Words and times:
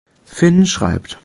Finn 0.25 0.65
schreibt. 0.65 1.19